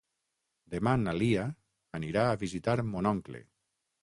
Demà 0.75 0.93
na 1.01 1.13
Lia 1.17 1.43
anirà 1.99 2.25
a 2.31 2.41
visitar 2.45 2.77
mon 2.95 3.13
oncle. 3.13 3.45